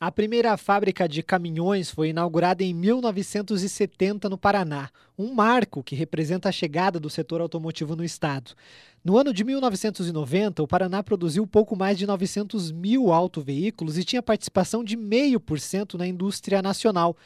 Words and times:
A 0.00 0.12
primeira 0.12 0.56
fábrica 0.56 1.08
de 1.08 1.24
caminhões 1.24 1.90
foi 1.90 2.10
inaugurada 2.10 2.62
em 2.62 2.72
1970 2.72 4.28
no 4.28 4.38
Paraná, 4.38 4.90
um 5.18 5.34
marco 5.34 5.82
que 5.82 5.96
representa 5.96 6.48
a 6.48 6.52
chegada 6.52 7.00
do 7.00 7.10
setor 7.10 7.40
automotivo 7.40 7.96
no 7.96 8.04
estado. 8.04 8.52
No 9.04 9.18
ano 9.18 9.34
de 9.34 9.42
1990, 9.42 10.62
o 10.62 10.68
Paraná 10.68 11.02
produziu 11.02 11.44
pouco 11.48 11.74
mais 11.74 11.98
de 11.98 12.06
900 12.06 12.70
mil 12.70 13.12
autoveículos 13.12 13.98
e 13.98 14.04
tinha 14.04 14.22
participação 14.22 14.84
de 14.84 14.96
0,5% 14.96 15.94
na 15.94 16.06
indústria 16.06 16.62
nacional. 16.62 17.16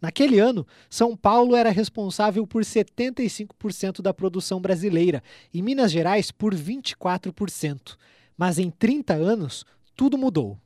Naquele 0.00 0.38
ano, 0.38 0.66
São 0.88 1.14
Paulo 1.14 1.54
era 1.54 1.68
responsável 1.68 2.46
por 2.46 2.62
75% 2.62 4.00
da 4.00 4.14
produção 4.14 4.58
brasileira 4.58 5.22
e 5.52 5.60
Minas 5.60 5.92
Gerais 5.92 6.30
por 6.30 6.54
24%. 6.54 7.94
Mas 8.38 8.58
em 8.58 8.70
30 8.70 9.12
anos, 9.12 9.66
tudo 9.94 10.16
mudou. 10.16 10.58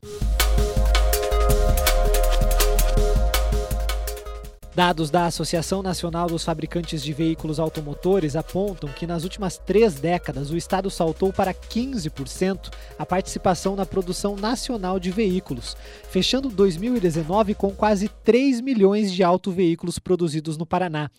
Dados 4.76 5.10
da 5.10 5.24
Associação 5.24 5.82
Nacional 5.82 6.26
dos 6.26 6.44
Fabricantes 6.44 7.02
de 7.02 7.10
Veículos 7.14 7.58
Automotores 7.58 8.36
apontam 8.36 8.90
que 8.90 9.06
nas 9.06 9.24
últimas 9.24 9.56
três 9.56 9.94
décadas 9.94 10.50
o 10.50 10.56
Estado 10.56 10.90
saltou 10.90 11.32
para 11.32 11.54
15% 11.54 12.70
a 12.98 13.06
participação 13.06 13.74
na 13.74 13.86
produção 13.86 14.36
nacional 14.36 15.00
de 15.00 15.10
veículos, 15.10 15.74
fechando 16.10 16.50
2019 16.50 17.54
com 17.54 17.70
quase 17.70 18.10
3 18.22 18.60
milhões 18.60 19.10
de 19.10 19.22
autoveículos 19.22 19.98
produzidos 19.98 20.58
no 20.58 20.66
Paraná. 20.66 21.10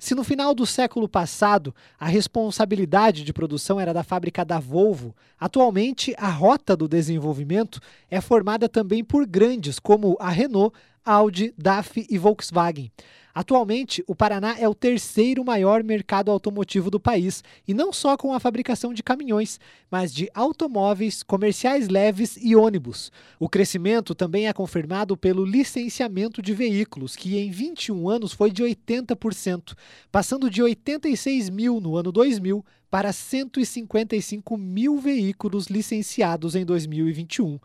Se 0.00 0.12
no 0.12 0.24
final 0.24 0.52
do 0.52 0.66
século 0.66 1.08
passado 1.08 1.72
a 2.00 2.08
responsabilidade 2.08 3.22
de 3.22 3.32
produção 3.32 3.78
era 3.78 3.94
da 3.94 4.02
fábrica 4.02 4.44
da 4.44 4.58
Volvo, 4.58 5.14
atualmente 5.38 6.12
a 6.18 6.28
rota 6.28 6.76
do 6.76 6.88
desenvolvimento 6.88 7.80
é 8.10 8.20
formada 8.20 8.68
também 8.68 9.04
por 9.04 9.24
grandes 9.24 9.78
como 9.78 10.16
a 10.18 10.28
Renault, 10.28 10.76
Audi, 11.06 11.54
DAF 11.56 12.04
e 12.10 12.18
Volkswagen. 12.18 12.90
Atualmente, 13.36 14.02
o 14.06 14.14
Paraná 14.14 14.56
é 14.58 14.66
o 14.66 14.74
terceiro 14.74 15.44
maior 15.44 15.84
mercado 15.84 16.30
automotivo 16.30 16.90
do 16.90 16.98
país, 16.98 17.44
e 17.68 17.74
não 17.74 17.92
só 17.92 18.16
com 18.16 18.32
a 18.32 18.40
fabricação 18.40 18.94
de 18.94 19.02
caminhões, 19.02 19.60
mas 19.90 20.10
de 20.10 20.26
automóveis, 20.34 21.22
comerciais 21.22 21.86
leves 21.86 22.38
e 22.40 22.56
ônibus. 22.56 23.12
O 23.38 23.46
crescimento 23.46 24.14
também 24.14 24.48
é 24.48 24.54
confirmado 24.54 25.18
pelo 25.18 25.44
licenciamento 25.44 26.40
de 26.40 26.54
veículos, 26.54 27.14
que 27.14 27.36
em 27.36 27.50
21 27.50 28.08
anos 28.08 28.32
foi 28.32 28.50
de 28.50 28.64
80%, 28.64 29.76
passando 30.10 30.48
de 30.48 30.62
86 30.62 31.50
mil 31.50 31.78
no 31.78 31.94
ano 31.94 32.10
2000 32.10 32.64
para 32.90 33.12
155 33.12 34.56
mil 34.56 34.98
veículos 34.98 35.66
licenciados 35.66 36.56
em 36.56 36.64
2021. 36.64 37.58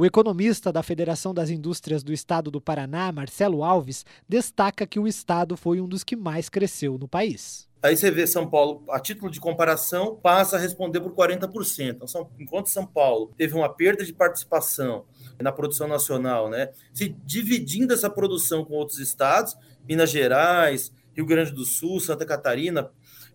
O 0.00 0.06
economista 0.06 0.72
da 0.72 0.80
Federação 0.80 1.34
das 1.34 1.50
Indústrias 1.50 2.04
do 2.04 2.12
Estado 2.12 2.52
do 2.52 2.60
Paraná, 2.60 3.10
Marcelo 3.10 3.64
Alves, 3.64 4.06
destaca 4.28 4.86
que 4.86 5.00
o 5.00 5.08
estado 5.08 5.56
foi 5.56 5.80
um 5.80 5.88
dos 5.88 6.04
que 6.04 6.14
mais 6.14 6.48
cresceu 6.48 6.96
no 6.96 7.08
país. 7.08 7.68
Aí 7.82 7.96
você 7.96 8.08
vê 8.08 8.24
São 8.24 8.48
Paulo, 8.48 8.84
a 8.90 9.00
título 9.00 9.28
de 9.28 9.40
comparação, 9.40 10.14
passa 10.14 10.54
a 10.54 10.60
responder 10.60 11.00
por 11.00 11.12
40%. 11.12 11.96
Então, 11.96 12.06
São, 12.06 12.30
enquanto 12.38 12.68
São 12.68 12.86
Paulo 12.86 13.32
teve 13.36 13.56
uma 13.56 13.68
perda 13.68 14.04
de 14.04 14.12
participação 14.12 15.04
na 15.40 15.50
produção 15.50 15.88
nacional, 15.88 16.48
né, 16.48 16.70
se 16.94 17.08
dividindo 17.26 17.92
essa 17.92 18.08
produção 18.08 18.64
com 18.64 18.74
outros 18.74 19.00
estados, 19.00 19.56
Minas 19.88 20.10
Gerais, 20.10 20.92
Rio 21.12 21.26
Grande 21.26 21.50
do 21.50 21.64
Sul, 21.64 21.98
Santa 21.98 22.24
Catarina, 22.24 22.88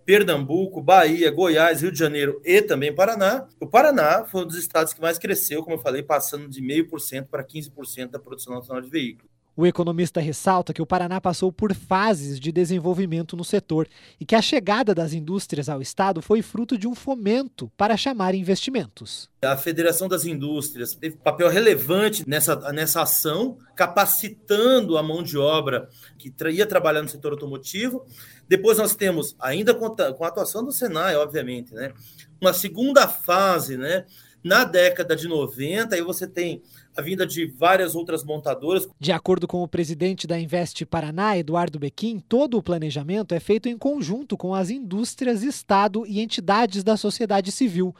Pernambuco, 0.05 0.81
Bahia, 0.81 1.31
Goiás, 1.31 1.81
Rio 1.81 1.91
de 1.91 1.97
Janeiro 1.97 2.41
e 2.43 2.61
também 2.61 2.93
Paraná. 2.93 3.47
O 3.59 3.67
Paraná 3.67 4.25
foi 4.25 4.43
um 4.43 4.47
dos 4.47 4.57
estados 4.57 4.93
que 4.93 5.01
mais 5.01 5.17
cresceu, 5.17 5.63
como 5.63 5.75
eu 5.75 5.81
falei, 5.81 6.03
passando 6.03 6.47
de 6.47 6.61
0,5% 6.61 7.27
para 7.27 7.43
15% 7.43 8.09
da 8.09 8.19
produção 8.19 8.53
nacional 8.53 8.81
de 8.81 8.89
veículos. 8.89 9.32
O 9.55 9.67
economista 9.67 10.19
ressalta 10.19 10.73
que 10.73 10.81
o 10.81 10.85
Paraná 10.85 11.21
passou 11.21 11.51
por 11.51 11.75
fases 11.75 12.39
de 12.39 12.51
desenvolvimento 12.51 13.37
no 13.37 13.43
setor 13.43 13.87
e 14.19 14.25
que 14.25 14.33
a 14.33 14.41
chegada 14.41 14.95
das 14.95 15.13
indústrias 15.13 15.69
ao 15.69 15.79
estado 15.79 16.23
foi 16.23 16.41
fruto 16.41 16.75
de 16.75 16.87
um 16.87 16.95
fomento 16.95 17.71
para 17.77 17.95
chamar 17.95 18.33
investimentos. 18.33 19.29
A 19.43 19.55
Federação 19.55 20.07
das 20.07 20.25
Indústrias 20.25 20.95
teve 20.95 21.17
papel 21.17 21.49
relevante 21.49 22.27
nessa, 22.27 22.55
nessa 22.71 23.03
ação, 23.03 23.59
capacitando 23.75 24.97
a 24.97 25.03
mão 25.03 25.21
de 25.21 25.37
obra 25.37 25.87
que 26.17 26.33
ia 26.51 26.65
trabalhar 26.65 27.03
no 27.03 27.09
setor 27.09 27.33
automotivo. 27.33 28.03
Depois 28.47 28.79
nós 28.79 28.95
temos, 28.95 29.35
ainda 29.39 29.75
com 29.75 29.85
a 30.23 30.27
atuação 30.27 30.65
do 30.65 30.71
Senai, 30.71 31.15
obviamente, 31.15 31.75
né, 31.75 31.93
uma 32.41 32.53
segunda 32.53 33.07
fase, 33.07 33.77
né, 33.77 34.05
na 34.43 34.63
década 34.63 35.15
de 35.15 35.27
90, 35.27 35.95
aí 35.95 36.01
você 36.01 36.27
tem 36.27 36.61
a 36.95 37.01
vinda 37.01 37.25
de 37.25 37.45
várias 37.47 37.95
outras 37.95 38.23
montadoras. 38.23 38.87
De 38.99 39.11
acordo 39.11 39.47
com 39.47 39.63
o 39.63 39.67
presidente 39.67 40.27
da 40.27 40.39
Invest 40.39 40.85
Paraná, 40.85 41.37
Eduardo 41.37 41.79
Bequim, 41.79 42.19
todo 42.19 42.57
o 42.57 42.63
planejamento 42.63 43.33
é 43.33 43.39
feito 43.39 43.67
em 43.67 43.77
conjunto 43.77 44.37
com 44.37 44.53
as 44.53 44.69
indústrias, 44.69 45.41
Estado 45.43 46.05
e 46.05 46.19
entidades 46.19 46.83
da 46.83 46.97
sociedade 46.97 47.51
civil. 47.51 47.95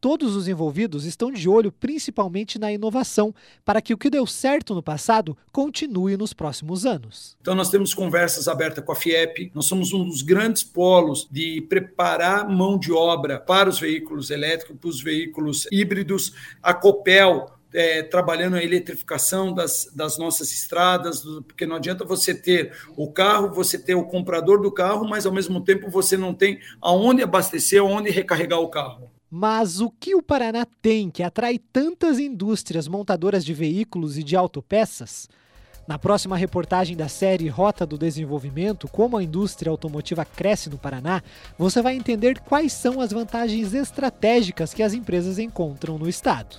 Todos 0.00 0.36
os 0.36 0.46
envolvidos 0.46 1.04
estão 1.04 1.32
de 1.32 1.48
olho 1.48 1.72
principalmente 1.72 2.58
na 2.58 2.72
inovação, 2.72 3.34
para 3.64 3.80
que 3.80 3.92
o 3.92 3.98
que 3.98 4.08
deu 4.08 4.26
certo 4.26 4.74
no 4.74 4.82
passado 4.82 5.36
continue 5.52 6.16
nos 6.16 6.32
próximos 6.32 6.86
anos. 6.86 7.36
Então, 7.40 7.54
nós 7.54 7.70
temos 7.70 7.92
conversas 7.92 8.46
abertas 8.46 8.84
com 8.84 8.92
a 8.92 8.96
FIEP, 8.96 9.50
nós 9.54 9.66
somos 9.66 9.92
um 9.92 10.04
dos 10.04 10.22
grandes 10.22 10.62
polos 10.62 11.26
de 11.30 11.60
preparar 11.62 12.48
mão 12.48 12.78
de 12.78 12.92
obra 12.92 13.40
para 13.40 13.68
os 13.68 13.80
veículos 13.80 14.30
elétricos, 14.30 14.76
para 14.78 14.88
os 14.88 15.02
veículos 15.02 15.66
híbridos. 15.72 16.32
A 16.62 16.72
Copel 16.72 17.58
é, 17.72 18.02
trabalhando 18.02 18.56
a 18.56 18.62
eletrificação 18.62 19.52
das, 19.52 19.90
das 19.94 20.16
nossas 20.18 20.52
estradas, 20.52 21.22
porque 21.46 21.66
não 21.66 21.76
adianta 21.76 22.04
você 22.04 22.34
ter 22.34 22.72
o 22.96 23.10
carro, 23.10 23.52
você 23.52 23.78
ter 23.78 23.94
o 23.94 24.04
comprador 24.04 24.60
do 24.60 24.72
carro, 24.72 25.06
mas 25.06 25.26
ao 25.26 25.32
mesmo 25.32 25.62
tempo 25.62 25.90
você 25.90 26.16
não 26.16 26.32
tem 26.32 26.60
aonde 26.80 27.22
abastecer, 27.22 27.80
aonde 27.80 28.10
recarregar 28.10 28.60
o 28.60 28.68
carro. 28.68 29.10
Mas 29.30 29.80
o 29.80 29.90
que 29.90 30.14
o 30.14 30.22
Paraná 30.22 30.66
tem 30.80 31.10
que 31.10 31.22
atrai 31.22 31.58
tantas 31.58 32.18
indústrias 32.18 32.88
montadoras 32.88 33.44
de 33.44 33.52
veículos 33.52 34.16
e 34.16 34.22
de 34.22 34.34
autopeças? 34.34 35.28
Na 35.86 35.98
próxima 35.98 36.36
reportagem 36.36 36.96
da 36.96 37.08
série 37.08 37.48
Rota 37.48 37.84
do 37.86 37.98
Desenvolvimento, 37.98 38.88
como 38.88 39.16
a 39.16 39.22
indústria 39.22 39.70
automotiva 39.70 40.24
cresce 40.24 40.70
no 40.70 40.78
Paraná, 40.78 41.22
você 41.58 41.82
vai 41.82 41.94
entender 41.94 42.40
quais 42.40 42.72
são 42.72 43.00
as 43.00 43.10
vantagens 43.10 43.74
estratégicas 43.74 44.72
que 44.72 44.82
as 44.82 44.94
empresas 44.94 45.38
encontram 45.38 45.98
no 45.98 46.08
estado. 46.08 46.56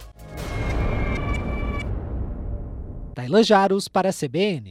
Tailan 3.16 3.44
Jaros 3.44 3.88
para 3.88 4.10
a 4.10 4.14
CBN. 4.14 4.66